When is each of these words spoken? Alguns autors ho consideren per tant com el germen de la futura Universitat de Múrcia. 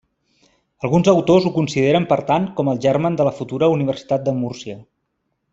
Alguns 0.87 1.09
autors 1.13 1.45
ho 1.49 1.51
consideren 1.57 2.09
per 2.13 2.19
tant 2.31 2.49
com 2.61 2.73
el 2.73 2.83
germen 2.89 3.21
de 3.21 3.31
la 3.31 3.37
futura 3.43 3.71
Universitat 3.77 4.29
de 4.31 4.39
Múrcia. 4.43 4.83